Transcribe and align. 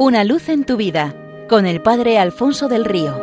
Una 0.00 0.22
luz 0.22 0.48
en 0.48 0.64
tu 0.64 0.76
vida 0.76 1.12
con 1.48 1.66
el 1.66 1.82
Padre 1.82 2.20
Alfonso 2.20 2.68
del 2.68 2.84
Río. 2.84 3.20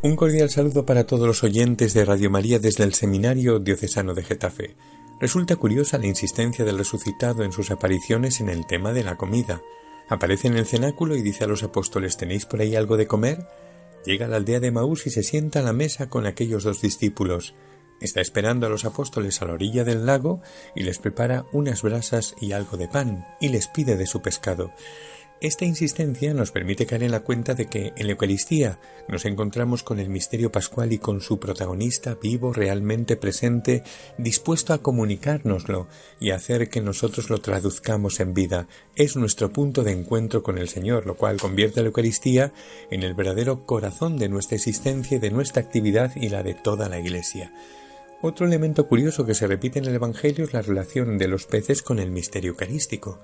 Un 0.00 0.16
cordial 0.16 0.48
saludo 0.48 0.86
para 0.86 1.06
todos 1.06 1.26
los 1.26 1.44
oyentes 1.44 1.92
de 1.92 2.06
Radio 2.06 2.30
María 2.30 2.58
desde 2.58 2.84
el 2.84 2.94
Seminario 2.94 3.58
Diocesano 3.58 4.14
de 4.14 4.22
Getafe. 4.22 4.74
Resulta 5.20 5.56
curiosa 5.56 5.98
la 5.98 6.06
insistencia 6.06 6.64
del 6.64 6.78
resucitado 6.78 7.44
en 7.44 7.52
sus 7.52 7.70
apariciones 7.70 8.40
en 8.40 8.48
el 8.48 8.66
tema 8.66 8.94
de 8.94 9.04
la 9.04 9.18
comida. 9.18 9.60
Aparece 10.08 10.48
en 10.48 10.56
el 10.56 10.64
cenáculo 10.64 11.14
y 11.14 11.20
dice 11.20 11.44
a 11.44 11.48
los 11.48 11.62
apóstoles 11.62 12.16
¿Tenéis 12.16 12.46
por 12.46 12.62
ahí 12.62 12.74
algo 12.74 12.96
de 12.96 13.06
comer? 13.06 13.46
Llega 14.06 14.24
a 14.24 14.28
la 14.30 14.36
aldea 14.36 14.60
de 14.60 14.70
Maús 14.70 15.06
y 15.06 15.10
se 15.10 15.24
sienta 15.24 15.58
a 15.58 15.62
la 15.62 15.74
mesa 15.74 16.08
con 16.08 16.24
aquellos 16.24 16.64
dos 16.64 16.80
discípulos. 16.80 17.52
Está 18.00 18.20
esperando 18.20 18.66
a 18.66 18.70
los 18.70 18.84
apóstoles 18.84 19.42
a 19.42 19.46
la 19.46 19.54
orilla 19.54 19.82
del 19.82 20.06
lago 20.06 20.40
y 20.74 20.84
les 20.84 20.98
prepara 20.98 21.46
unas 21.52 21.82
brasas 21.82 22.34
y 22.40 22.52
algo 22.52 22.76
de 22.76 22.88
pan 22.88 23.26
y 23.40 23.48
les 23.48 23.66
pide 23.66 23.96
de 23.96 24.06
su 24.06 24.22
pescado. 24.22 24.72
Esta 25.40 25.64
insistencia 25.64 26.34
nos 26.34 26.50
permite 26.50 26.84
caer 26.84 27.04
en 27.04 27.12
la 27.12 27.20
cuenta 27.20 27.54
de 27.54 27.66
que 27.66 27.92
en 27.94 28.06
la 28.06 28.12
Eucaristía 28.12 28.80
nos 29.06 29.24
encontramos 29.24 29.84
con 29.84 30.00
el 30.00 30.08
misterio 30.08 30.50
pascual 30.50 30.92
y 30.92 30.98
con 30.98 31.20
su 31.20 31.38
protagonista 31.38 32.16
vivo, 32.20 32.52
realmente 32.52 33.16
presente, 33.16 33.84
dispuesto 34.16 34.72
a 34.72 34.82
comunicárnoslo 34.82 35.86
y 36.18 36.30
a 36.30 36.36
hacer 36.36 36.68
que 36.68 36.80
nosotros 36.80 37.30
lo 37.30 37.38
traduzcamos 37.38 38.18
en 38.18 38.34
vida. 38.34 38.66
Es 38.96 39.14
nuestro 39.14 39.52
punto 39.52 39.84
de 39.84 39.92
encuentro 39.92 40.42
con 40.42 40.58
el 40.58 40.68
Señor, 40.68 41.06
lo 41.06 41.16
cual 41.16 41.36
convierte 41.36 41.78
a 41.78 41.82
la 41.84 41.88
Eucaristía 41.88 42.52
en 42.90 43.04
el 43.04 43.14
verdadero 43.14 43.64
corazón 43.64 44.18
de 44.18 44.28
nuestra 44.28 44.56
existencia 44.56 45.18
y 45.18 45.20
de 45.20 45.30
nuestra 45.30 45.62
actividad 45.62 46.16
y 46.16 46.30
la 46.30 46.42
de 46.42 46.54
toda 46.54 46.88
la 46.88 46.98
Iglesia. 46.98 47.52
Otro 48.20 48.46
elemento 48.46 48.88
curioso 48.88 49.24
que 49.24 49.34
se 49.34 49.46
repite 49.46 49.78
en 49.78 49.84
el 49.84 49.94
Evangelio 49.94 50.44
es 50.44 50.52
la 50.52 50.60
relación 50.60 51.18
de 51.18 51.28
los 51.28 51.46
peces 51.46 51.82
con 51.82 52.00
el 52.00 52.10
misterio 52.10 52.50
eucarístico. 52.50 53.20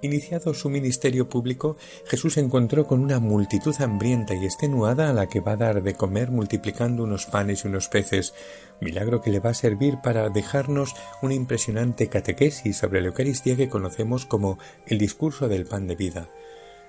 Iniciado 0.00 0.54
su 0.54 0.70
ministerio 0.70 1.28
público, 1.28 1.76
Jesús 2.06 2.38
encontró 2.38 2.86
con 2.86 3.00
una 3.00 3.20
multitud 3.20 3.74
hambrienta 3.78 4.34
y 4.34 4.46
extenuada 4.46 5.10
a 5.10 5.12
la 5.12 5.28
que 5.28 5.40
va 5.40 5.52
a 5.52 5.56
dar 5.56 5.82
de 5.82 5.94
comer 5.94 6.30
multiplicando 6.30 7.04
unos 7.04 7.26
panes 7.26 7.64
y 7.64 7.68
unos 7.68 7.88
peces, 7.88 8.32
milagro 8.80 9.20
que 9.20 9.30
le 9.30 9.38
va 9.38 9.50
a 9.50 9.54
servir 9.54 9.98
para 10.02 10.30
dejarnos 10.30 10.94
una 11.20 11.34
impresionante 11.34 12.08
catequesis 12.08 12.78
sobre 12.78 13.02
la 13.02 13.08
Eucaristía 13.08 13.54
que 13.54 13.68
conocemos 13.68 14.24
como 14.24 14.58
el 14.86 14.96
discurso 14.96 15.46
del 15.46 15.66
pan 15.66 15.86
de 15.86 15.94
vida. 15.94 16.28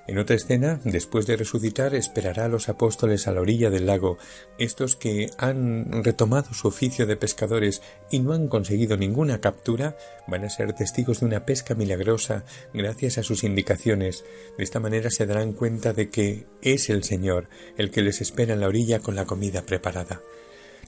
En 0.06 0.18
otra 0.18 0.36
escena, 0.36 0.82
después 0.84 1.26
de 1.28 1.38
resucitar, 1.38 1.96
esperará 1.96 2.46
a 2.46 2.50
los 2.50 2.68
apóstoles 2.68 3.26
a 3.28 3.32
la 3.32 3.40
orilla 3.40 3.70
del 3.70 3.86
lago, 3.86 4.18
estos 4.58 4.98
que 4.98 5.30
han 5.38 6.04
retomado 6.04 6.54
su 6.54 6.68
oficio 6.68 7.06
de 7.06 7.16
pescadores 7.16 7.82
y 8.12 8.20
no 8.20 8.34
han 8.34 8.50
conseguido 8.50 8.98
ninguna 8.98 9.40
captura, 9.40 9.96
van 10.28 10.44
a 10.44 10.50
ser 10.50 10.74
testigos 10.74 11.22
de 11.22 11.28
una 11.28 11.46
pesca 11.46 11.74
milagrosa 11.74 12.44
gracias 12.74 13.18
a 13.18 13.24
sus 13.24 13.46
indicaciones. 13.46 14.26
De 14.58 14.66
esta 14.66 14.82
manera 14.82 15.10
se 15.10 15.26
darán 15.26 15.54
cuenta 15.54 15.94
de 15.94 16.10
que 16.10 16.48
es 16.62 16.90
el 16.90 17.06
Señor 17.06 17.48
el 17.78 17.90
que 17.90 18.02
les 18.02 18.20
espera 18.20 18.54
en 18.54 18.60
la 18.60 18.68
orilla 18.68 19.00
con 19.00 19.16
la 19.16 19.24
comida 19.24 19.62
preparada. 19.62 20.22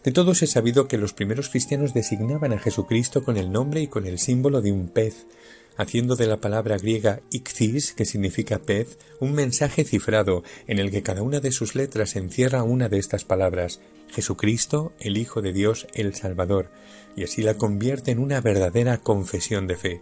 De 0.05 0.11
todos 0.11 0.43
he 0.43 0.47
sabido 0.47 0.87
que 0.87 0.99
los 0.99 1.13
primeros 1.13 1.49
cristianos 1.49 1.95
designaban 1.95 2.53
a 2.53 2.59
Jesucristo 2.59 3.23
con 3.23 3.37
el 3.37 3.51
nombre 3.51 3.81
y 3.81 3.87
con 3.87 4.05
el 4.05 4.19
símbolo 4.19 4.61
de 4.61 4.71
un 4.71 4.87
pez, 4.87 5.25
haciendo 5.77 6.15
de 6.15 6.27
la 6.27 6.37
palabra 6.37 6.77
griega 6.77 7.21
ichthys, 7.31 7.93
que 7.93 8.05
significa 8.05 8.59
pez, 8.59 8.99
un 9.19 9.33
mensaje 9.33 9.83
cifrado 9.83 10.43
en 10.67 10.77
el 10.77 10.91
que 10.91 11.01
cada 11.01 11.23
una 11.23 11.39
de 11.39 11.51
sus 11.51 11.73
letras 11.73 12.15
encierra 12.15 12.61
una 12.61 12.87
de 12.87 12.99
estas 12.99 13.25
palabras, 13.25 13.79
Jesucristo, 14.11 14.93
el 14.99 15.17
Hijo 15.17 15.41
de 15.41 15.53
Dios, 15.53 15.87
el 15.95 16.13
Salvador, 16.13 16.69
y 17.15 17.23
así 17.23 17.41
la 17.41 17.55
convierte 17.55 18.11
en 18.11 18.19
una 18.19 18.41
verdadera 18.41 18.99
confesión 18.99 19.65
de 19.65 19.75
fe. 19.75 20.01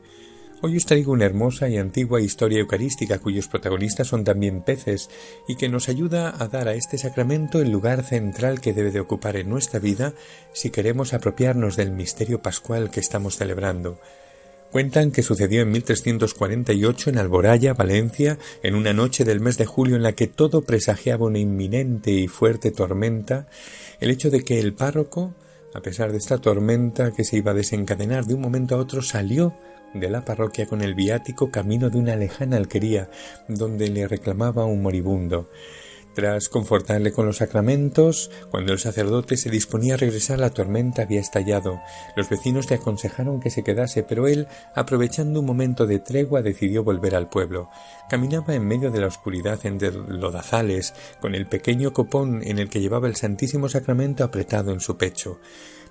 Hoy 0.65 0.77
os 0.77 0.85
traigo 0.85 1.11
una 1.11 1.25
hermosa 1.25 1.67
y 1.67 1.75
antigua 1.75 2.21
historia 2.21 2.59
eucarística 2.59 3.19
cuyos 3.19 3.49
protagonistas 3.49 4.07
son 4.07 4.23
también 4.23 4.61
peces 4.61 5.09
y 5.45 5.57
que 5.57 5.67
nos 5.67 5.89
ayuda 5.89 6.33
a 6.41 6.47
dar 6.47 6.69
a 6.69 6.73
este 6.73 6.97
sacramento 6.97 7.59
el 7.59 7.69
lugar 7.69 8.01
central 8.05 8.61
que 8.61 8.71
debe 8.71 8.91
de 8.91 9.01
ocupar 9.01 9.35
en 9.35 9.49
nuestra 9.49 9.81
vida 9.81 10.13
si 10.53 10.69
queremos 10.69 11.13
apropiarnos 11.13 11.75
del 11.75 11.91
misterio 11.91 12.41
pascual 12.41 12.91
que 12.91 13.01
estamos 13.01 13.35
celebrando. 13.35 13.99
Cuentan 14.71 15.11
que 15.11 15.21
sucedió 15.21 15.63
en 15.63 15.71
1348 15.71 17.09
en 17.09 17.17
Alboraya, 17.17 17.73
Valencia, 17.73 18.37
en 18.63 18.75
una 18.75 18.93
noche 18.93 19.25
del 19.25 19.41
mes 19.41 19.57
de 19.57 19.65
julio 19.65 19.97
en 19.97 20.03
la 20.03 20.13
que 20.13 20.27
todo 20.27 20.61
presagiaba 20.61 21.25
una 21.25 21.39
inminente 21.39 22.11
y 22.11 22.29
fuerte 22.29 22.71
tormenta, 22.71 23.47
el 23.99 24.11
hecho 24.11 24.29
de 24.29 24.45
que 24.45 24.61
el 24.61 24.73
párroco, 24.73 25.35
a 25.73 25.81
pesar 25.81 26.13
de 26.13 26.19
esta 26.19 26.37
tormenta 26.37 27.11
que 27.11 27.25
se 27.25 27.35
iba 27.35 27.51
a 27.51 27.53
desencadenar 27.53 28.27
de 28.27 28.35
un 28.35 28.39
momento 28.39 28.75
a 28.75 28.77
otro, 28.77 29.01
salió 29.01 29.53
de 29.93 30.09
la 30.09 30.25
parroquia 30.25 30.65
con 30.65 30.81
el 30.81 30.95
viático 30.95 31.51
camino 31.51 31.89
de 31.89 31.97
una 31.97 32.15
lejana 32.15 32.57
alquería 32.57 33.09
donde 33.47 33.89
le 33.89 34.07
reclamaba 34.07 34.65
un 34.65 34.81
moribundo. 34.81 35.49
Tras 36.13 36.47
confortarle 36.47 37.11
con 37.11 37.25
los 37.25 37.37
sacramentos, 37.37 38.29
cuando 38.51 38.71
el 38.71 38.77
sacerdote 38.77 39.35
se 39.35 39.49
disponía 39.49 39.95
a 39.95 39.97
regresar, 39.97 40.37
la 40.37 40.51
tormenta 40.51 41.01
había 41.01 41.19
estallado. 41.19 41.81
Los 42.15 42.29
vecinos 42.29 42.69
le 42.69 42.75
aconsejaron 42.75 43.39
que 43.39 43.49
se 43.49 43.63
quedase, 43.63 44.03
pero 44.03 44.27
él, 44.27 44.47
aprovechando 44.75 45.39
un 45.39 45.47
momento 45.47 45.87
de 45.87 45.97
tregua, 45.97 46.43
decidió 46.43 46.83
volver 46.83 47.15
al 47.15 47.29
pueblo. 47.29 47.67
Caminaba 48.09 48.53
en 48.53 48.67
medio 48.67 48.91
de 48.91 49.01
la 49.01 49.07
oscuridad 49.07 49.65
entre 49.65 49.91
lodazales, 49.91 50.93
con 51.19 51.33
el 51.33 51.47
pequeño 51.47 51.93
copón 51.93 52.43
en 52.43 52.59
el 52.59 52.69
que 52.69 52.79
llevaba 52.79 53.07
el 53.07 53.15
Santísimo 53.15 53.67
Sacramento 53.67 54.23
apretado 54.23 54.71
en 54.71 54.81
su 54.81 54.97
pecho. 54.97 55.39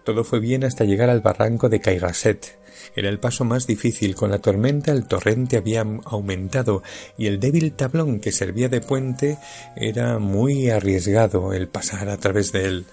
Todo 0.04 0.24
fue 0.24 0.40
bien 0.40 0.64
hasta 0.64 0.84
llegar 0.84 1.10
al 1.10 1.20
barranco 1.20 1.68
de 1.68 1.80
Caigaset. 1.80 2.58
Era 2.96 3.08
el 3.08 3.18
paso 3.18 3.44
más 3.44 3.66
difícil. 3.66 4.14
Con 4.14 4.30
la 4.30 4.38
tormenta 4.38 4.92
el 4.92 5.06
torrente 5.06 5.56
había 5.56 5.86
aumentado 6.04 6.82
y 7.16 7.26
el 7.26 7.38
débil 7.38 7.72
tablón 7.72 8.20
que 8.20 8.32
servía 8.32 8.68
de 8.68 8.80
puente 8.80 9.38
era 9.76 10.18
muy 10.18 10.70
arriesgado 10.70 11.52
el 11.52 11.68
pasar 11.68 12.08
a 12.08 12.16
través 12.16 12.52
de 12.52 12.64
él. 12.64 12.86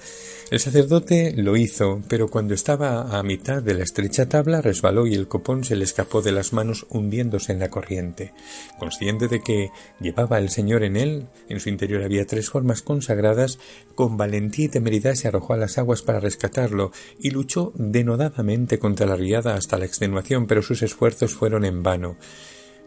El 0.51 0.59
sacerdote 0.59 1.31
lo 1.37 1.57
hizo, 1.57 2.01
pero 2.09 2.27
cuando 2.27 2.55
estaba 2.55 3.19
a 3.19 3.21
mitad 3.21 3.61
de 3.61 3.75
la 3.75 3.83
estrecha 3.83 4.27
tabla 4.27 4.63
resbaló 4.63 5.05
y 5.05 5.13
el 5.13 5.27
copón 5.27 5.63
se 5.63 5.75
le 5.75 5.83
escapó 5.83 6.23
de 6.23 6.31
las 6.31 6.53
manos 6.53 6.87
hundiéndose 6.89 7.51
en 7.51 7.59
la 7.59 7.69
corriente. 7.69 8.33
Consciente 8.79 9.27
de 9.27 9.43
que 9.43 9.69
llevaba 9.99 10.39
el 10.39 10.49
Señor 10.49 10.83
en 10.83 10.97
él, 10.97 11.27
en 11.49 11.59
su 11.59 11.69
interior 11.69 12.01
había 12.01 12.25
tres 12.25 12.49
formas 12.49 12.81
consagradas, 12.81 13.59
con 13.93 14.17
valentía 14.17 14.65
y 14.65 14.69
temeridad 14.69 15.13
se 15.13 15.27
arrojó 15.27 15.53
a 15.53 15.57
las 15.57 15.77
aguas 15.77 16.01
para 16.01 16.19
rescatarlo 16.19 16.91
y 17.19 17.29
luchó 17.29 17.71
denodadamente 17.75 18.79
contra 18.79 19.05
la 19.05 19.15
riada 19.15 19.53
hasta 19.53 19.77
la 19.77 19.85
extenuación, 19.85 20.47
pero 20.47 20.63
sus 20.63 20.81
esfuerzos 20.81 21.35
fueron 21.35 21.63
en 21.63 21.83
vano. 21.83 22.17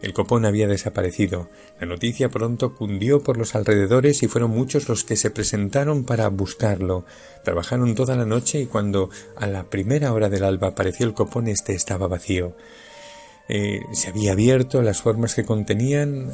El 0.03 0.11
copón 0.11 0.43
había 0.43 0.67
desaparecido. 0.67 1.47
La 1.79 1.87
noticia 1.87 2.27
pronto 2.27 2.75
cundió 2.75 3.23
por 3.23 3.37
los 3.37 3.55
alrededores 3.55 4.21
y 4.21 4.27
fueron 4.27 4.51
muchos 4.51 4.89
los 4.89 5.05
que 5.05 5.15
se 5.15 5.31
presentaron 5.31 6.03
para 6.03 6.27
buscarlo. 6.27 7.05
Trabajaron 7.45 7.95
toda 7.95 8.17
la 8.17 8.25
noche 8.25 8.59
y 8.59 8.65
cuando 8.65 9.09
a 9.37 9.47
la 9.47 9.63
primera 9.63 10.11
hora 10.11 10.27
del 10.27 10.43
alba 10.43 10.67
apareció 10.67 11.05
el 11.05 11.13
copón 11.13 11.47
este 11.47 11.73
estaba 11.73 12.09
vacío. 12.09 12.53
Eh, 13.49 13.81
se 13.91 14.09
había 14.09 14.31
abierto, 14.31 14.81
las 14.81 15.01
formas 15.01 15.35
que 15.35 15.43
contenían, 15.43 16.31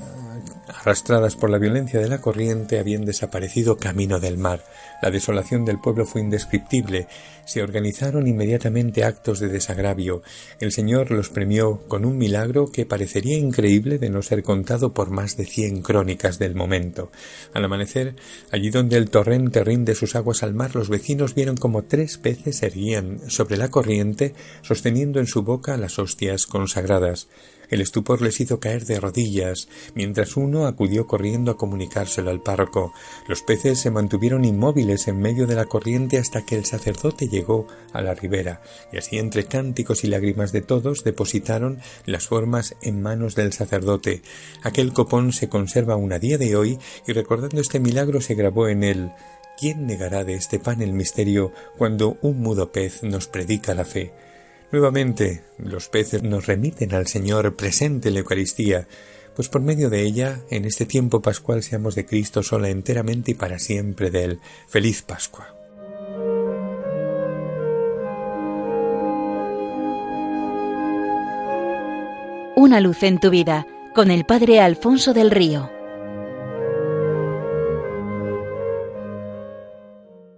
arrastradas 0.68 1.36
por 1.36 1.50
la 1.50 1.58
violencia 1.58 2.00
de 2.00 2.08
la 2.08 2.22
corriente, 2.22 2.78
habían 2.78 3.06
desaparecido 3.06 3.78
camino 3.78 4.20
del 4.20 4.38
mar. 4.38 4.64
La 5.02 5.10
desolación 5.10 5.66
del 5.66 5.80
pueblo 5.80 6.06
fue 6.06 6.22
indescriptible. 6.22 7.08
Se 7.46 7.64
organizaron 7.64 8.28
inmediatamente 8.28 9.04
actos 9.04 9.40
de 9.40 9.48
desagravio. 9.48 10.22
El 10.60 10.72
Señor 10.72 11.10
los 11.10 11.30
premió 11.30 11.80
con 11.88 12.06
un 12.06 12.18
milagro 12.18 12.72
que 12.72 12.86
parecería 12.86 13.38
increíble 13.38 13.98
de 13.98 14.10
no 14.10 14.22
ser 14.22 14.44
contado 14.44 14.94
por 14.94 15.10
más 15.10 15.36
de 15.36 15.46
cien 15.46 15.82
crónicas 15.82 16.38
del 16.38 16.54
momento. 16.54 17.12
Al 17.54 17.66
amanecer, 17.66 18.16
allí 18.52 18.70
donde 18.70 18.98
el 18.98 19.10
torrente 19.10 19.64
rinde 19.64 19.96
sus 19.96 20.16
aguas 20.16 20.44
al 20.44 20.54
mar, 20.54 20.76
los 20.76 20.90
vecinos 20.90 21.34
vieron 21.34 21.58
como 21.58 21.84
tres 21.84 22.18
peces 22.20 22.62
erguían 22.62 23.20
sobre 23.30 23.58
la 23.58 23.70
corriente, 23.70 24.36
sosteniendo 24.62 25.20
en 25.20 25.28
su 25.28 25.42
boca 25.42 25.76
las 25.78 25.98
hostias 25.98 26.46
consagradas. 26.46 26.99
El 27.70 27.82
estupor 27.82 28.22
les 28.22 28.40
hizo 28.40 28.60
caer 28.60 28.86
de 28.86 29.00
rodillas, 29.00 29.68
mientras 29.94 30.38
uno 30.38 30.66
acudió 30.66 31.06
corriendo 31.06 31.52
a 31.52 31.58
comunicárselo 31.58 32.32
al 32.32 32.42
párroco. 32.42 32.94
Los 33.28 33.44
peces 33.44 33.80
se 33.80 33.92
mantuvieron 33.92 34.44
inmóviles 34.44 35.08
en 35.08 35.20
medio 35.20 35.46
de 35.46 35.56
la 35.56 35.66
corriente 35.66 36.18
hasta 36.18 36.46
que 36.46 36.56
el 36.56 36.66
sacerdote 36.66 37.30
llegó 37.30 37.68
a 37.94 38.02
la 38.02 38.16
ribera, 38.16 38.62
y 38.92 38.98
así 38.98 39.20
entre 39.20 39.46
cánticos 39.46 40.04
y 40.04 40.08
lágrimas 40.08 40.52
de 40.52 40.62
todos 40.62 41.04
depositaron 41.04 41.80
las 42.06 42.28
formas 42.28 42.76
en 42.82 43.02
manos 43.04 43.36
del 43.36 43.54
sacerdote. 43.54 44.24
Aquel 44.64 44.92
copón 44.92 45.32
se 45.32 45.48
conserva 45.48 45.94
aún 45.94 46.12
a 46.12 46.20
día 46.20 46.40
de 46.40 46.56
hoy, 46.56 46.80
y 47.06 47.14
recordando 47.14 47.62
este 47.62 47.80
milagro 47.80 48.20
se 48.20 48.34
grabó 48.34 48.68
en 48.68 48.84
él 48.84 49.12
¿Quién 49.60 49.88
negará 49.88 50.24
de 50.24 50.36
este 50.36 50.58
pan 50.58 50.82
el 50.82 50.94
misterio 50.94 51.52
cuando 51.78 52.18
un 52.22 52.40
mudo 52.40 52.72
pez 52.72 53.04
nos 53.04 53.28
predica 53.28 53.74
la 53.74 53.84
fe? 53.84 54.14
Nuevamente, 54.72 55.42
los 55.58 55.90
peces 55.90 56.22
nos 56.22 56.46
remiten 56.46 56.94
al 56.94 57.08
Señor 57.08 57.56
presente 57.56 58.10
en 58.10 58.14
la 58.14 58.20
Eucaristía, 58.20 58.88
pues 59.36 59.50
por 59.50 59.62
medio 59.62 59.90
de 59.90 60.04
ella, 60.04 60.42
en 60.52 60.66
este 60.66 60.86
tiempo 60.86 61.22
pascual, 61.22 61.64
seamos 61.64 61.96
de 61.96 62.06
Cristo 62.06 62.44
sola 62.44 62.70
enteramente 62.70 63.32
y 63.32 63.34
para 63.34 63.58
siempre 63.58 64.12
de 64.12 64.24
Él. 64.26 64.40
Feliz 64.68 65.02
Pascua. 65.02 65.56
Una 72.56 72.82
luz 72.82 73.02
en 73.04 73.20
tu 73.20 73.30
vida 73.30 73.66
con 73.96 74.12
el 74.12 74.26
Padre 74.26 74.60
Alfonso 74.60 75.14
del 75.14 75.32
Río. 75.32 75.79